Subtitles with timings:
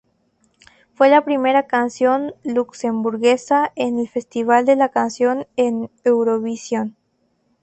[0.95, 6.95] Fue la primera canción luxemburguesa en el Festival de la Canción de Eurovisión.